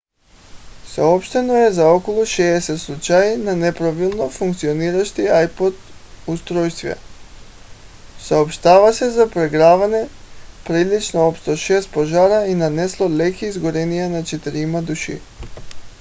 съобщено 0.93 1.55
е 1.65 1.71
за 1.71 1.85
около 1.87 2.21
60 2.21 2.75
случая 2.77 3.37
на 3.37 3.55
неправилно 3.55 4.29
функциониращи 4.29 5.21
ipod 5.21 5.73
устройства. 6.27 6.95
съобщава 8.19 8.93
се 8.93 9.09
за 9.09 9.29
прегряване 9.31 10.09
причинило 10.65 11.27
общо 11.29 11.55
шест 11.57 11.91
пожара 11.91 12.45
и 12.47 12.55
нанесло 12.55 13.09
леки 13.09 13.45
изгаряния 13.45 14.09
на 14.09 14.23
четирима 14.23 14.81
души 14.81 15.21